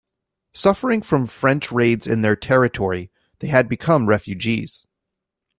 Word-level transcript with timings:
Suffering 0.55 1.03
from 1.03 1.27
French 1.27 1.71
raids 1.71 2.07
in 2.07 2.23
their 2.23 2.35
territory, 2.35 3.11
they 3.37 3.49
had 3.49 3.69
become 3.69 4.09
refugees. 4.09 4.87